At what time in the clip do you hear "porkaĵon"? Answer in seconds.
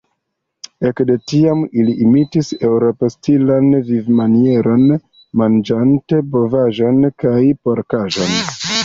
7.69-8.35